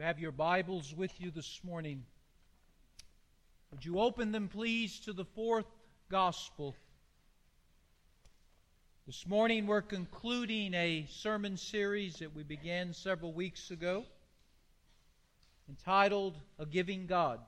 [0.00, 2.04] you have your Bibles with you this morning,
[3.70, 5.66] would you open them, please, to the fourth
[6.08, 6.74] gospel?
[9.06, 14.06] This morning we're concluding a sermon series that we began several weeks ago
[15.68, 17.40] entitled A Giving God.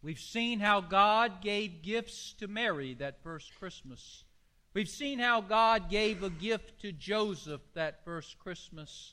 [0.00, 4.24] We've seen how God gave gifts to Mary that first Christmas.
[4.72, 9.12] We've seen how God gave a gift to Joseph that first Christmas.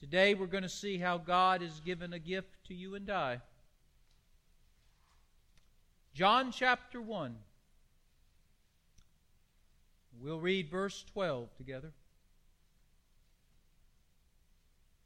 [0.00, 3.40] Today we're going to see how God has given a gift to you and I.
[6.14, 7.36] John chapter 1.
[10.22, 11.92] We'll read verse 12 together.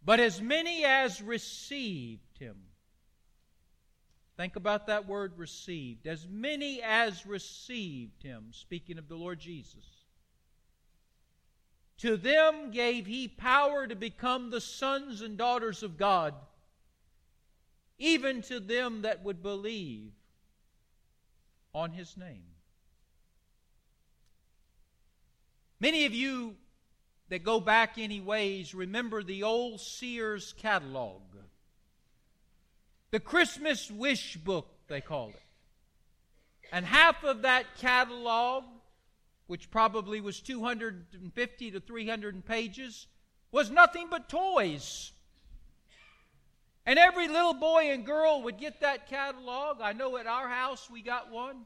[0.04, 2.56] But as many as received him,
[4.40, 6.06] Think about that word received.
[6.06, 9.84] As many as received him, speaking of the Lord Jesus.
[12.00, 16.34] To them gave he power to become the sons and daughters of God,
[17.98, 20.12] even to them that would believe
[21.74, 22.44] on his name.
[25.78, 26.56] Many of you
[27.28, 31.20] that go back any ways remember the old Sears catalog.
[33.10, 35.42] The Christmas wish book, they called it.
[36.72, 38.64] And half of that catalog,
[39.50, 43.08] which probably was 250 to 300 pages,
[43.50, 45.10] was nothing but toys.
[46.86, 49.80] And every little boy and girl would get that catalog.
[49.82, 51.62] I know at our house we got one.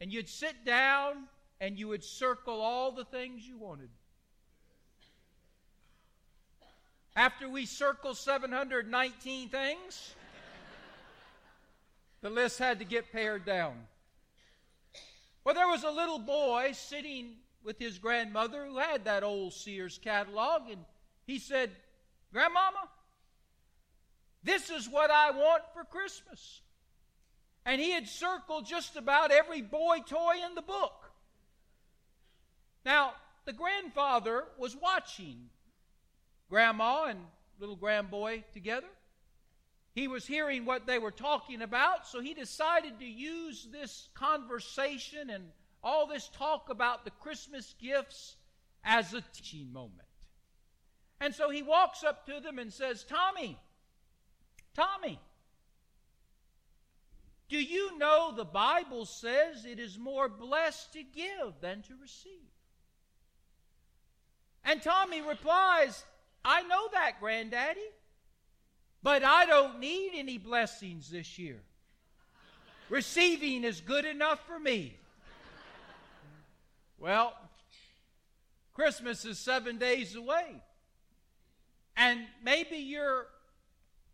[0.00, 1.28] And you'd sit down
[1.60, 3.90] and you would circle all the things you wanted.
[7.14, 10.16] After we circled 719 things,
[12.22, 13.86] the list had to get pared down.
[15.46, 19.96] Well, there was a little boy sitting with his grandmother who had that old Sears
[20.02, 20.84] catalog, and
[21.24, 21.70] he said,
[22.32, 22.88] Grandmama,
[24.42, 26.62] this is what I want for Christmas.
[27.64, 31.12] And he had circled just about every boy toy in the book.
[32.84, 33.12] Now,
[33.44, 35.48] the grandfather was watching
[36.50, 37.20] grandma and
[37.60, 38.88] little grandboy together.
[39.96, 45.30] He was hearing what they were talking about, so he decided to use this conversation
[45.30, 45.44] and
[45.82, 48.36] all this talk about the Christmas gifts
[48.84, 50.02] as a teaching moment.
[51.18, 53.58] And so he walks up to them and says, Tommy,
[54.74, 55.18] Tommy,
[57.48, 62.52] do you know the Bible says it is more blessed to give than to receive?
[64.62, 66.04] And Tommy replies,
[66.44, 67.80] I know that, Granddaddy,
[69.02, 71.60] but I don't need any blessings this year.
[72.88, 74.96] Receiving is good enough for me.
[76.98, 77.34] Well,
[78.74, 80.62] Christmas is seven days away.
[81.96, 83.26] And maybe you're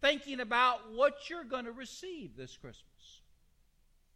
[0.00, 2.86] thinking about what you're going to receive this Christmas.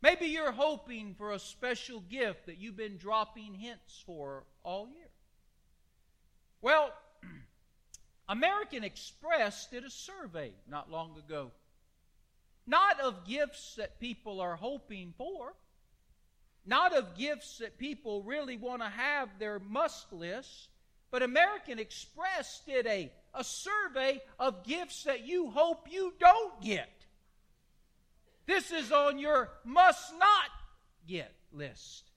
[0.03, 5.09] Maybe you're hoping for a special gift that you've been dropping hints for all year.
[6.61, 6.93] Well,
[8.29, 11.53] American Express did a survey not long ago.
[12.67, 15.53] Not of gifts that people are hoping for,
[16.65, 20.69] not of gifts that people really want to have their must list,
[21.13, 26.91] but American Express did a, a survey of gifts that you hope you don't get.
[28.47, 30.51] This is on your must not
[31.07, 32.11] get list.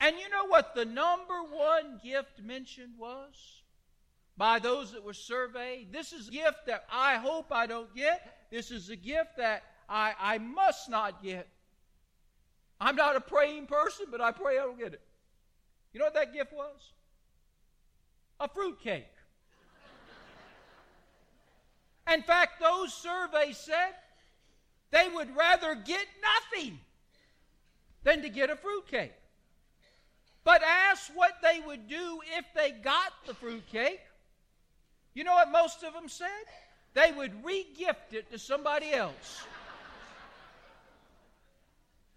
[0.00, 3.62] And you know what the number one gift mentioned was?
[4.38, 5.92] By those that were surveyed.
[5.92, 8.46] This is a gift that I hope I don't get.
[8.52, 11.48] This is a gift that I, I must not get.
[12.80, 15.00] I'm not a praying person, but I pray I don't get it.
[15.92, 16.92] You know what that gift was?
[18.38, 19.08] A fruitcake.
[22.12, 23.94] In fact, those surveys said
[24.92, 26.78] they would rather get nothing
[28.04, 29.14] than to get a fruitcake.
[30.44, 34.00] But ask what they would do if they got the fruitcake.
[35.18, 36.28] You know what most of them said?
[36.94, 39.44] They would re-gift it to somebody else.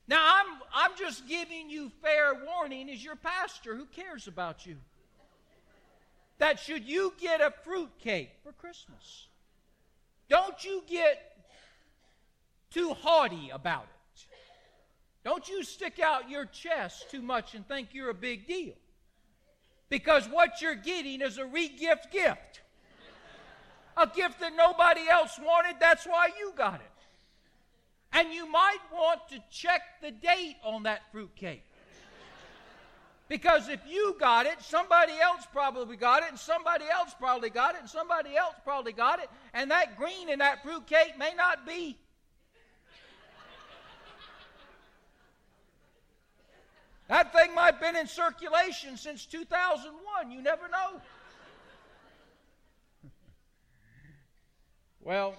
[0.08, 4.76] Now I'm I'm just giving you fair warning as your pastor who cares about you.
[6.38, 9.26] That should you get a fruitcake for Christmas,
[10.30, 11.44] don't you get
[12.70, 14.26] too haughty about it.
[15.24, 18.76] Don't you stick out your chest too much and think you're a big deal.
[19.90, 22.62] Because what you're getting is a regift gift.
[23.98, 26.82] A gift that nobody else wanted, that's why you got it.
[28.14, 31.64] And you might want to check the date on that fruitcake.
[33.28, 37.76] Because if you got it, somebody else probably got it, and somebody else probably got
[37.76, 41.66] it, and somebody else probably got it, and that green in that fruitcake may not
[41.66, 41.98] be.
[47.08, 50.32] That thing might have been in circulation since 2001.
[50.32, 51.02] You never know.
[55.04, 55.36] Well,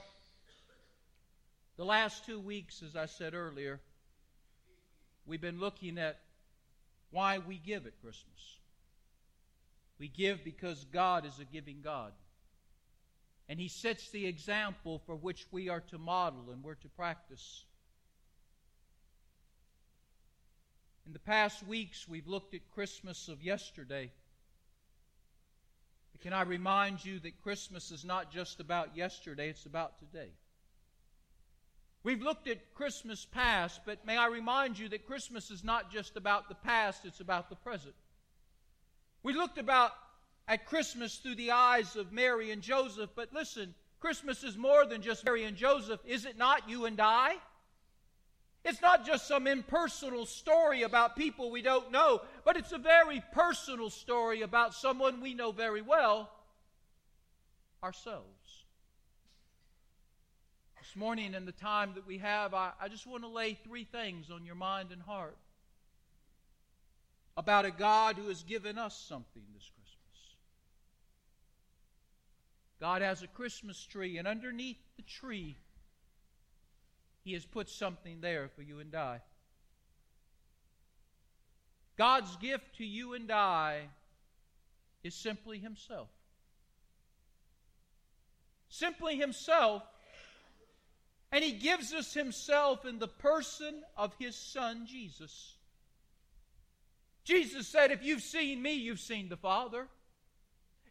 [1.77, 3.81] the last two weeks, as I said earlier,
[5.25, 6.19] we've been looking at
[7.11, 8.59] why we give at Christmas.
[9.99, 12.13] We give because God is a giving God.
[13.49, 17.65] And He sets the example for which we are to model and we're to practice.
[21.07, 24.11] In the past weeks, we've looked at Christmas of yesterday.
[26.21, 30.31] Can I remind you that Christmas is not just about yesterday, it's about today.
[32.05, 36.17] We've looked at Christmas past, but may I remind you that Christmas is not just
[36.17, 37.95] about the past, it's about the present.
[39.23, 39.93] We looked about
[40.49, 45.01] at Christmas through the eyes of Mary and Joseph, but listen, Christmas is more than
[45.01, 47.37] just Mary and Joseph, is it not you and I?
[48.65, 53.23] It's not just some impersonal story about people we don't know, but it's a very
[53.33, 56.31] personal story about someone we know very well
[57.83, 58.29] ourselves.
[60.79, 63.85] This morning, in the time that we have, I, I just want to lay three
[63.85, 65.37] things on your mind and heart
[67.37, 70.37] about a God who has given us something this Christmas.
[72.81, 75.57] God has a Christmas tree, and underneath the tree,
[77.25, 79.21] He has put something there for you and I.
[81.97, 83.83] God's gift to you and I
[85.05, 86.09] is simply Himself.
[88.69, 89.83] Simply Himself
[91.33, 95.55] and he gives us himself in the person of his son, Jesus.
[97.25, 99.89] Jesus said, If you've seen me, you've seen the Father.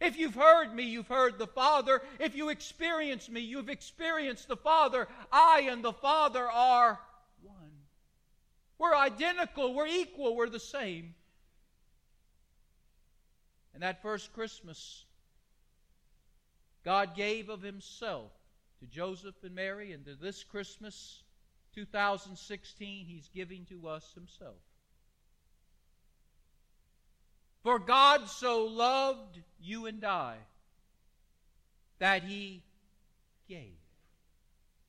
[0.02, 2.02] If you've heard me, you've heard the Father.
[2.20, 5.08] If you experience me, you've experienced the Father.
[5.32, 7.00] I and the Father are
[7.44, 7.72] one.
[8.80, 11.14] We're identical, we're equal, we're the same.
[13.76, 15.06] And that first Christmas,
[16.84, 18.32] God gave of Himself
[18.80, 21.22] to Joseph and Mary, and to this Christmas
[21.76, 24.58] 2016, He's giving to us Himself.
[27.64, 30.36] For God so loved you and I
[32.00, 32.64] that He
[33.48, 33.78] gave.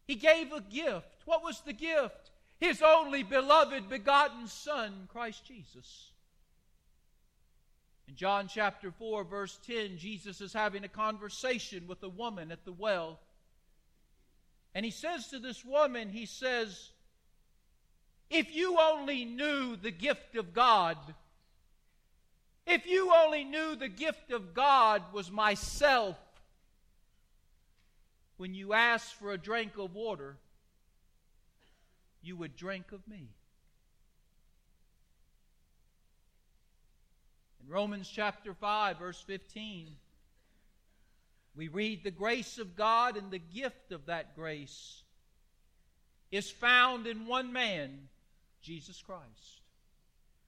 [0.07, 1.23] He gave a gift.
[1.25, 2.31] What was the gift?
[2.59, 6.11] His only beloved, begotten Son, Christ Jesus.
[8.09, 12.65] In John chapter 4, verse 10, Jesus is having a conversation with a woman at
[12.65, 13.21] the well.
[14.75, 16.91] And he says to this woman, he says,
[18.31, 20.97] If you only knew the gift of God,
[22.67, 26.17] if you only knew the gift of God was myself,
[28.37, 30.37] when you asked for a drink of water,
[32.23, 33.29] you would drink of me.
[37.63, 39.89] In Romans chapter 5, verse 15,
[41.55, 45.03] we read the grace of God and the gift of that grace
[46.31, 48.09] is found in one man,
[48.63, 49.62] Jesus Christ.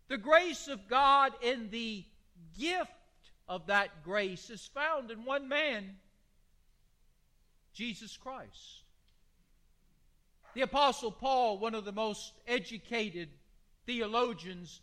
[0.09, 2.05] The grace of God and the
[2.59, 2.91] gift
[3.49, 5.97] of that grace is found in one man,
[7.73, 8.85] Jesus Christ.
[10.55, 13.29] The Apostle Paul, one of the most educated
[13.87, 14.81] theologians,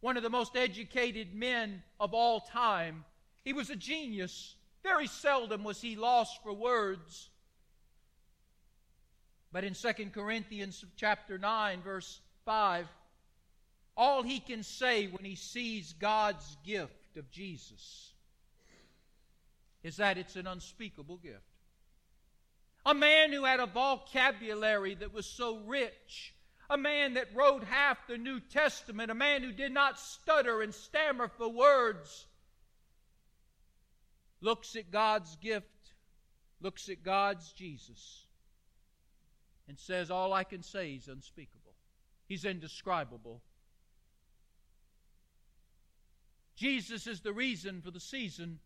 [0.00, 3.04] one of the most educated men of all time,
[3.44, 7.28] he was a genius very seldom was he lost for words.
[9.52, 12.86] But in 2 Corinthians chapter 9 verse 5,
[14.00, 18.14] all he can say when he sees God's gift of Jesus
[19.82, 21.44] is that it's an unspeakable gift.
[22.86, 26.34] A man who had a vocabulary that was so rich,
[26.70, 30.74] a man that wrote half the New Testament, a man who did not stutter and
[30.74, 32.26] stammer for words,
[34.40, 35.66] looks at God's gift,
[36.62, 38.24] looks at God's Jesus,
[39.68, 41.74] and says, All I can say is unspeakable.
[42.26, 43.42] He's indescribable.
[46.60, 48.58] Jesus is the reason for the season.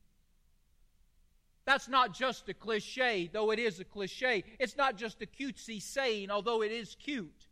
[1.64, 4.42] That's not just a cliche, though it is a cliche.
[4.58, 7.46] It's not just a cutesy saying, although it is cute.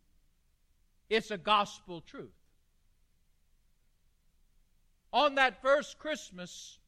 [1.08, 2.34] It's a gospel truth.
[5.12, 6.78] On that first Christmas,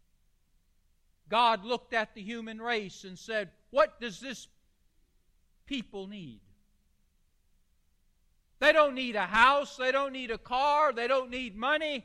[1.29, 4.49] God looked at the human race and said, What does this
[5.67, 6.41] people need?
[8.59, 12.05] They don't need a house, they don't need a car, they don't need money.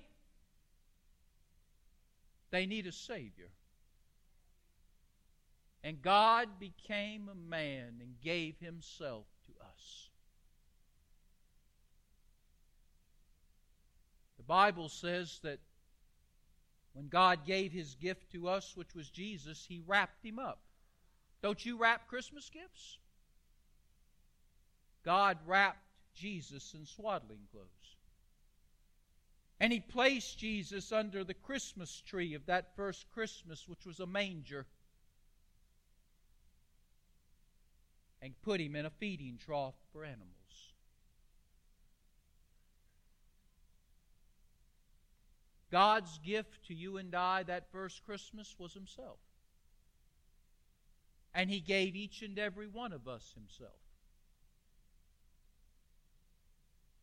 [2.51, 3.49] They need a Savior.
[5.83, 10.09] And God became a man and gave Himself to us.
[14.37, 15.59] The Bible says that
[16.93, 20.59] when God gave His gift to us, which was Jesus, He wrapped Him up.
[21.41, 22.97] Don't you wrap Christmas gifts?
[25.05, 27.95] God wrapped Jesus in swaddling clothes.
[29.59, 34.05] And he placed Jesus under the Christmas tree of that first Christmas, which was a
[34.05, 34.65] manger,
[38.21, 40.29] and put him in a feeding trough for animals.
[45.71, 49.19] God's gift to you and I that first Christmas was himself.
[51.33, 53.79] And he gave each and every one of us himself.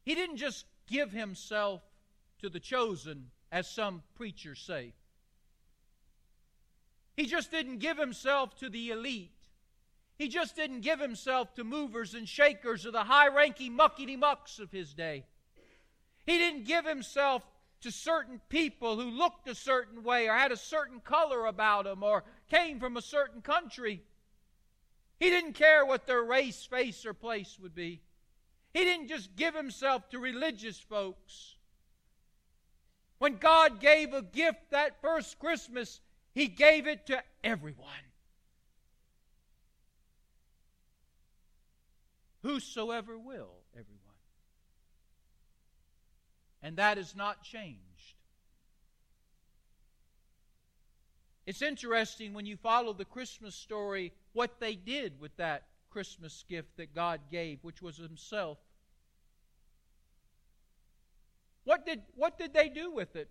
[0.04, 1.82] He didn't just give himself
[2.40, 4.92] to the chosen, as some preachers say.
[7.16, 9.32] He just didn't give himself to the elite.
[10.18, 14.58] He just didn't give himself to movers and shakers or the high ranking muckety mucks
[14.58, 15.24] of his day.
[16.24, 17.42] He didn't give himself
[17.82, 22.02] to certain people who looked a certain way or had a certain color about them
[22.02, 24.02] or came from a certain country.
[25.20, 28.00] He didn't care what their race, face, or place would be.
[28.74, 31.55] He didn't just give himself to religious folks.
[33.18, 36.00] When God gave a gift that first Christmas,
[36.34, 37.88] He gave it to everyone.
[42.42, 43.96] Whosoever will, everyone.
[46.62, 47.80] And that has not changed.
[51.46, 56.76] It's interesting when you follow the Christmas story what they did with that Christmas gift
[56.76, 58.58] that God gave, which was Himself.
[61.66, 63.28] What did, what did they do with it?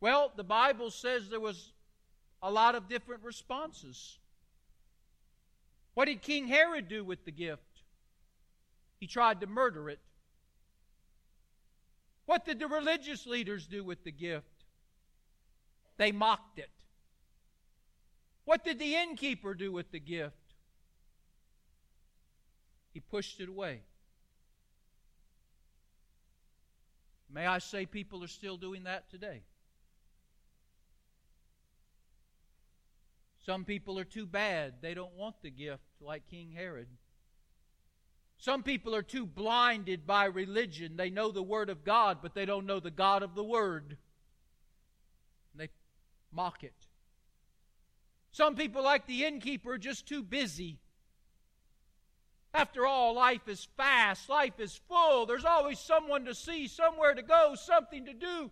[0.00, 1.72] Well, the Bible says there was
[2.40, 4.18] a lot of different responses.
[5.94, 7.82] What did King Herod do with the gift?
[9.00, 9.98] He tried to murder it.
[12.26, 14.46] What did the religious leaders do with the gift?
[15.96, 16.70] They mocked it.
[18.44, 20.36] What did the innkeeper do with the gift?
[22.94, 23.80] He pushed it away.
[27.32, 29.42] May I say, people are still doing that today.
[33.46, 34.74] Some people are too bad.
[34.82, 36.88] They don't want the gift like King Herod.
[38.38, 40.96] Some people are too blinded by religion.
[40.96, 43.96] They know the Word of God, but they don't know the God of the Word.
[45.52, 45.68] And they
[46.32, 46.74] mock it.
[48.30, 50.81] Some people, like the innkeeper, are just too busy.
[52.54, 55.24] After all, life is fast, life is full.
[55.24, 58.50] There's always someone to see, somewhere to go, something to do.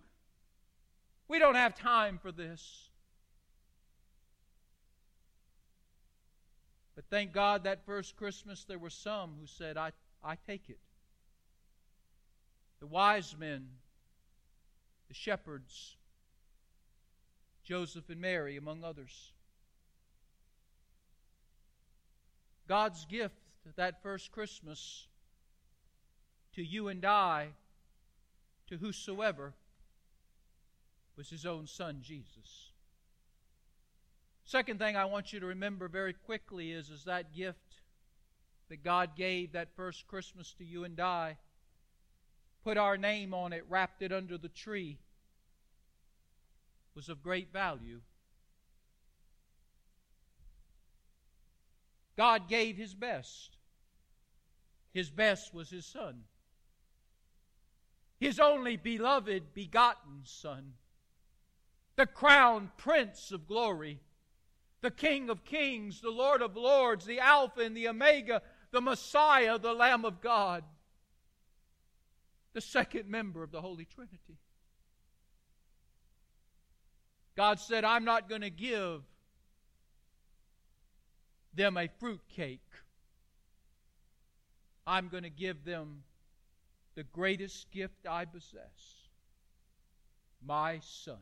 [1.28, 2.88] We don't have time for this.
[6.96, 9.92] But thank God that first Christmas there were some who said, I,
[10.24, 10.78] I take it.
[12.80, 13.68] The wise men,
[15.08, 15.96] the shepherds,
[17.62, 19.32] Joseph and Mary, among others.
[22.66, 23.39] God's gift
[23.76, 25.06] that first Christmas
[26.54, 27.48] to you and I,
[28.68, 29.54] to whosoever,
[31.16, 32.72] was his own son, Jesus.
[34.44, 37.76] Second thing I want you to remember very quickly is, is that gift
[38.68, 41.36] that God gave that first Christmas to you and I,
[42.64, 44.98] put our name on it, wrapped it under the tree,
[46.94, 48.00] was of great value.
[52.20, 53.56] God gave His best.
[54.92, 56.24] His best was His Son.
[58.18, 60.74] His only beloved, begotten Son.
[61.96, 64.00] The crown Prince of glory.
[64.82, 69.58] The King of kings, the Lord of lords, the Alpha and the Omega, the Messiah,
[69.58, 70.62] the Lamb of God.
[72.52, 74.36] The second member of the Holy Trinity.
[77.34, 79.09] God said, I'm not going to give
[81.54, 82.60] them a fruit cake.
[84.86, 86.02] I'm going to give them
[86.94, 89.08] the greatest gift I possess
[90.44, 91.18] my son.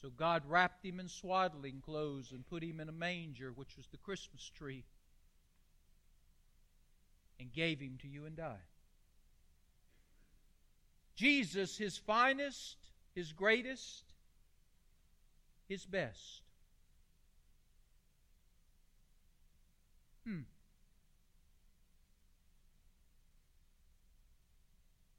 [0.00, 3.86] So God wrapped him in swaddling clothes and put him in a manger, which was
[3.86, 4.84] the Christmas tree,
[7.40, 8.56] and gave him to you and I.
[11.16, 12.76] Jesus, his finest,
[13.14, 14.04] his greatest,
[15.68, 16.43] his best.
[20.26, 20.40] Hmm.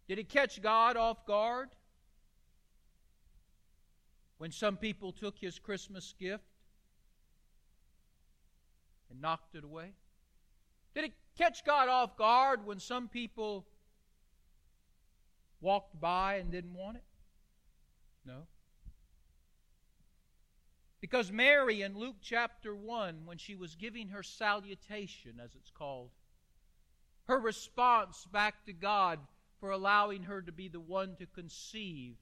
[0.07, 1.69] Did it catch God off guard?
[4.37, 6.43] when some people took his Christmas gift
[9.09, 9.93] and knocked it away?
[10.93, 13.65] Did it catch God off guard when some people
[15.61, 17.03] walked by and didn't want it?
[18.25, 18.47] No.
[21.05, 26.09] Because Mary in Luke chapter 1, when she was giving her salutation, as it's called,
[27.25, 29.19] her response back to God
[29.59, 32.15] for allowing her to be the one to conceive,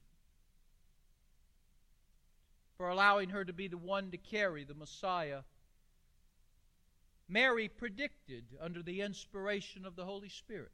[2.76, 5.44] for allowing her to be the one to carry the Messiah,
[7.26, 10.72] Mary predicted under the inspiration of the Holy Spirit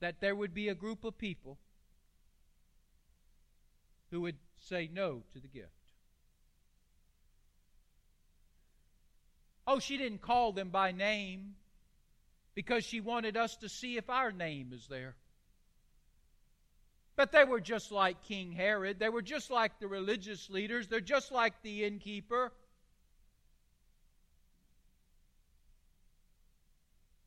[0.00, 1.56] that there would be a group of people
[4.10, 4.36] who would
[4.68, 5.68] say no to the gift.
[9.66, 11.54] Oh, she didn't call them by name
[12.54, 15.14] because she wanted us to see if our name is there.
[17.16, 18.98] But they were just like King Herod.
[18.98, 20.88] They were just like the religious leaders.
[20.88, 22.52] They're just like the innkeeper.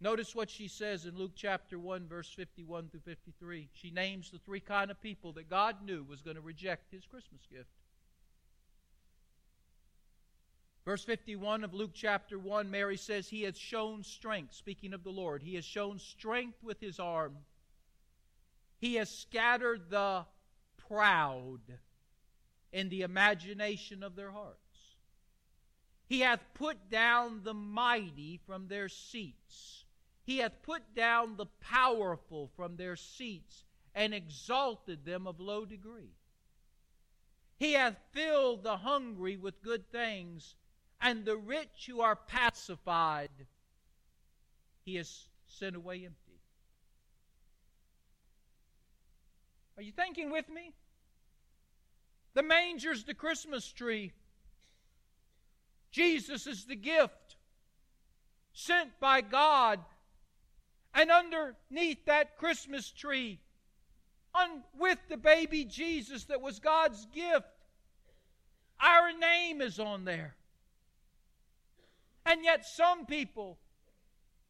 [0.03, 3.69] Notice what she says in Luke chapter 1, verse 51 through 53.
[3.71, 7.05] She names the three kind of people that God knew was going to reject his
[7.05, 7.69] Christmas gift.
[10.83, 15.09] Verse 51 of Luke chapter 1, Mary says, He has shown strength, speaking of the
[15.09, 15.41] Lord.
[15.41, 17.37] He has shown strength with His arm.
[18.79, 20.25] He has scattered the
[20.89, 21.61] proud
[22.73, 24.57] in the imagination of their hearts.
[26.07, 29.82] He hath put down the mighty from their seats.
[30.23, 33.63] He hath put down the powerful from their seats
[33.93, 36.15] and exalted them of low degree.
[37.57, 40.55] He hath filled the hungry with good things
[41.03, 43.29] and the rich who are pacified,
[44.85, 46.39] he has sent away empty.
[49.75, 50.71] Are you thinking with me?
[52.33, 54.13] The manger's the Christmas tree.
[55.91, 57.35] Jesus is the gift
[58.53, 59.79] sent by God.
[60.93, 63.39] And underneath that Christmas tree,
[64.77, 67.47] with the baby Jesus that was God's gift,
[68.79, 70.35] our name is on there.
[72.25, 73.57] And yet, some people,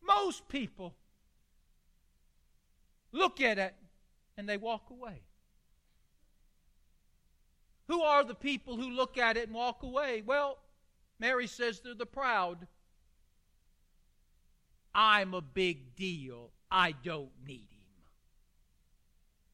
[0.06, 0.94] most people,
[3.12, 3.74] look at it
[4.38, 5.22] and they walk away.
[7.88, 10.24] Who are the people who look at it and walk away?
[10.26, 10.58] Well,
[11.20, 12.68] Mary says they're the proud.
[14.94, 16.52] I'm a big deal.
[16.70, 18.04] I don't need him.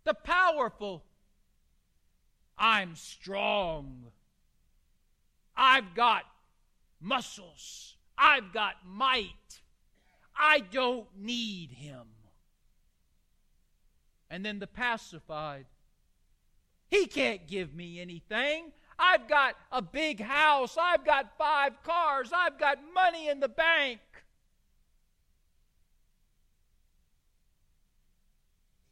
[0.04, 1.04] The powerful.
[2.58, 4.12] I'm strong.
[5.56, 6.23] I've got
[6.99, 7.95] muscles.
[8.17, 9.62] I've got might.
[10.36, 12.08] I don't need him.
[14.30, 15.65] And then the pacified.
[16.88, 18.71] He can't give me anything.
[18.97, 20.78] I've got a big house.
[20.80, 22.32] I've got five cars.
[22.34, 23.99] I've got money in the bank.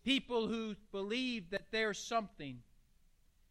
[0.08, 2.60] People who believe that there's something.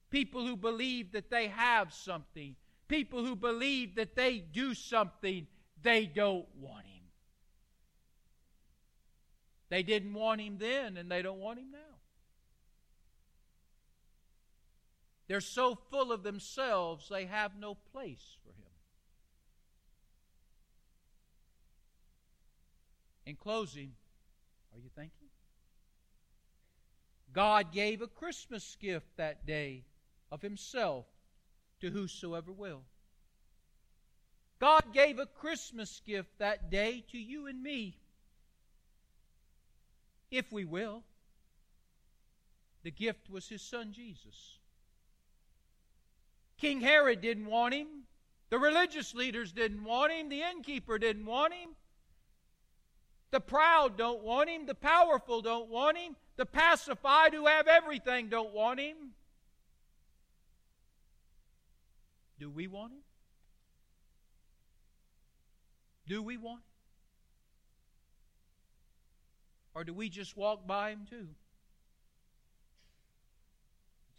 [0.08, 2.56] People who believe that they have something.
[2.88, 5.46] People who believe that they do something
[5.82, 7.02] they don't want him.
[9.68, 11.98] They didn't want him then, and they don't want him now.
[15.28, 18.72] They're so full of themselves, they have no place for him.
[23.26, 23.92] In closing,
[24.72, 25.28] are you thinking?
[27.32, 29.84] God gave a Christmas gift that day
[30.30, 31.06] of Himself
[31.80, 32.82] to whosoever will.
[34.58, 37.98] God gave a Christmas gift that day to you and me,
[40.30, 41.02] if we will.
[42.82, 44.58] The gift was his son Jesus.
[46.56, 47.88] King Herod didn't want him.
[48.48, 50.28] The religious leaders didn't want him.
[50.28, 51.70] The innkeeper didn't want him.
[53.32, 54.66] The proud don't want him.
[54.66, 56.14] The powerful don't want him.
[56.36, 58.96] The pacified who have everything don't want him.
[62.38, 62.98] Do we want him?
[66.06, 66.62] Do we want him?
[69.74, 71.28] Or do we just walk by him too?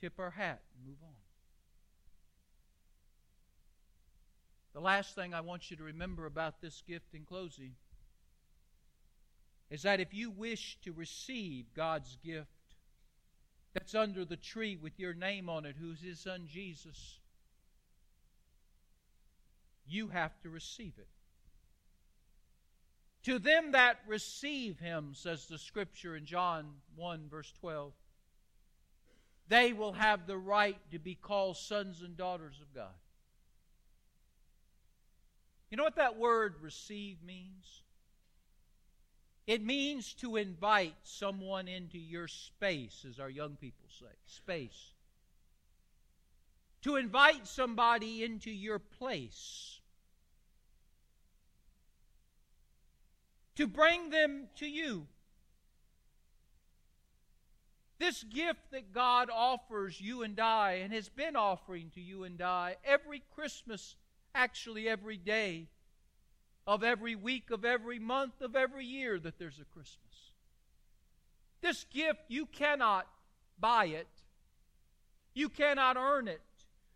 [0.01, 1.13] Tip our hat and move on.
[4.73, 7.73] The last thing I want you to remember about this gift in closing
[9.69, 12.47] is that if you wish to receive God's gift
[13.73, 17.19] that's under the tree with your name on it, who's His Son Jesus,
[19.87, 21.07] you have to receive it.
[23.23, 27.91] To them that receive him, says the scripture in John 1, verse 12,
[29.49, 32.95] they will have the right to be called sons and daughters of God.
[35.69, 37.81] You know what that word receive means?
[39.47, 44.13] It means to invite someone into your space, as our young people say.
[44.25, 44.91] Space.
[46.81, 49.79] To invite somebody into your place.
[53.55, 55.07] To bring them to you.
[57.99, 62.41] This gift that God offers you and I, and has been offering to you and
[62.41, 63.95] I every Christmas,
[64.35, 65.69] actually every day
[66.67, 70.33] of every week, of every month, of every year that there's a Christmas.
[71.61, 73.07] This gift, you cannot
[73.57, 74.07] buy it,
[75.33, 76.41] you cannot earn it,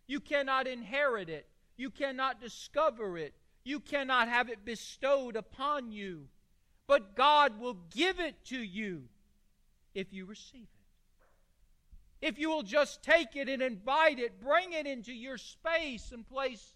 [0.06, 6.28] you cannot inherit it, you cannot discover it, you cannot have it bestowed upon you.
[6.86, 9.04] But God will give it to you
[9.94, 10.62] if you receive
[12.20, 12.26] it.
[12.26, 16.28] If you will just take it and invite it, bring it into your space and
[16.28, 16.74] place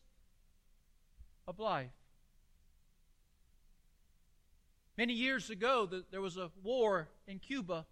[1.46, 1.90] of life.
[4.96, 7.85] Many years ago, there was a war in Cuba.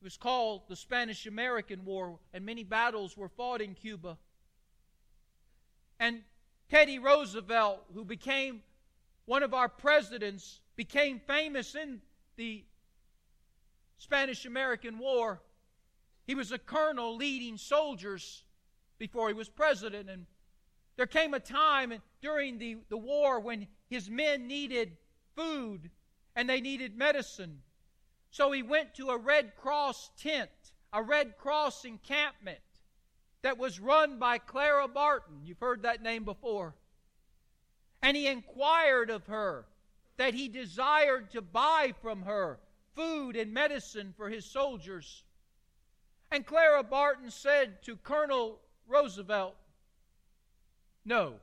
[0.00, 4.18] It was called the Spanish American War, and many battles were fought in Cuba.
[5.98, 6.20] And
[6.68, 8.60] Teddy Roosevelt, who became
[9.24, 12.02] one of our presidents, became famous in
[12.36, 12.62] the
[13.96, 15.40] Spanish American War.
[16.26, 18.44] He was a colonel leading soldiers
[18.98, 20.10] before he was president.
[20.10, 20.26] And
[20.96, 24.98] there came a time during the, the war when his men needed
[25.36, 25.90] food
[26.34, 27.62] and they needed medicine.
[28.30, 30.50] So he went to a Red Cross tent,
[30.92, 32.58] a Red Cross encampment
[33.42, 35.42] that was run by Clara Barton.
[35.44, 36.74] You've heard that name before.
[38.02, 39.66] And he inquired of her
[40.16, 42.58] that he desired to buy from her
[42.94, 45.22] food and medicine for his soldiers.
[46.30, 49.54] And Clara Barton said to Colonel Roosevelt,
[51.04, 51.34] No.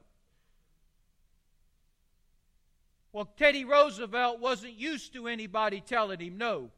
[3.13, 6.71] Well, Teddy Roosevelt wasn't used to anybody telling him no.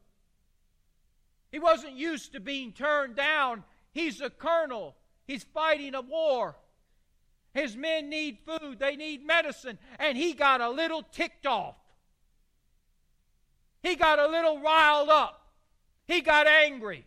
[1.50, 3.64] He wasn't used to being turned down.
[3.92, 4.94] He's a colonel,
[5.26, 6.54] he's fighting a war.
[7.54, 11.74] His men need food, they need medicine, and he got a little ticked off.
[13.82, 15.40] He got a little riled up.
[16.06, 17.06] He got angry.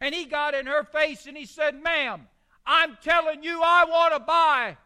[0.00, 2.28] And he got in her face and he said, Ma'am,
[2.64, 4.78] I'm telling you, I want to buy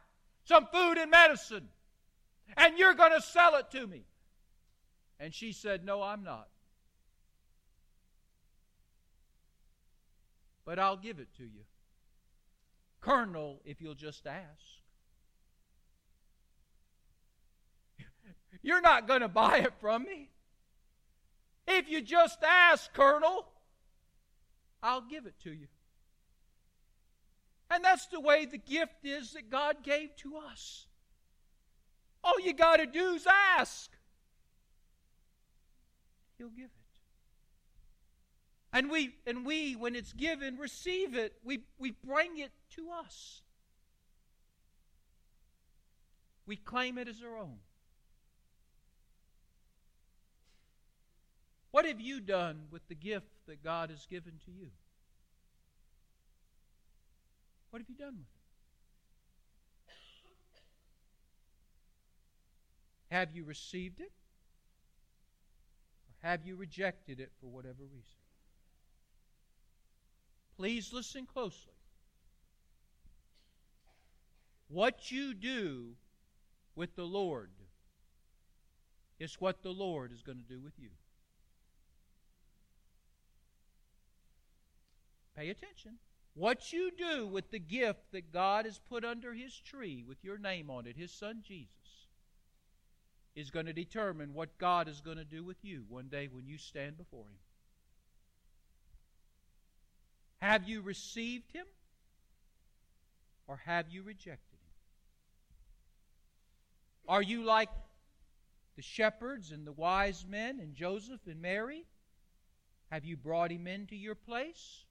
[0.45, 1.69] some food and medicine,
[2.57, 4.05] and you're going to sell it to me.
[5.21, 6.49] And she said, No, I'm not.
[10.65, 11.65] But I'll give it to you.
[13.01, 14.79] Colonel, if you'll just ask.
[18.63, 20.31] You're not going to buy it from me.
[21.67, 23.47] If you just ask, Colonel,
[24.83, 25.69] I'll give it to you.
[27.71, 30.88] And that's the way the gift is that God gave to us.
[32.29, 33.91] All you got to do is ask.
[36.37, 36.71] He'll give it.
[38.71, 41.33] And we, and we, when it's given, receive it.
[41.43, 43.41] We, we bring it to us.
[46.47, 47.57] We claim it as our own.
[51.71, 54.69] What have you done with the gift that God has given to you?
[57.71, 58.38] What have you done with it?
[63.11, 64.13] Have you received it?
[66.09, 68.19] Or have you rejected it for whatever reason?
[70.57, 71.73] Please listen closely.
[74.69, 75.95] What you do
[76.75, 77.51] with the Lord
[79.19, 80.91] is what the Lord is going to do with you.
[85.37, 85.93] Pay attention.
[86.35, 90.39] What you do with the gift that God has put under His tree with your
[90.39, 91.69] name on it, His Son Jesus,
[93.39, 96.49] is going to determine what God is going to do with you one day when
[96.49, 97.39] you stand before Him.
[100.39, 101.67] Have you received Him
[103.47, 104.73] or have you rejected Him?
[107.09, 107.69] Are you like
[108.75, 111.85] the shepherds and the wise men and Joseph and Mary?
[112.91, 114.83] Have you brought Him into your place?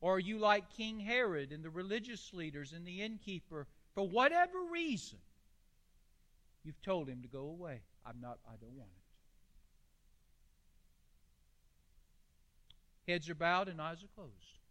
[0.00, 3.66] Or are you like King Herod and the religious leaders and the innkeeper?
[3.94, 5.18] For whatever reason,
[6.64, 7.82] you've told him to go away.
[8.06, 8.90] I'm not, I don't want
[13.06, 13.10] it.
[13.12, 14.61] Heads are bowed and eyes are closed.